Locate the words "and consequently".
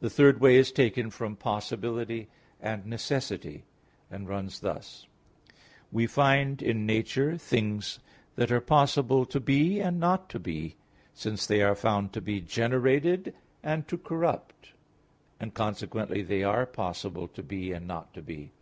15.38-16.22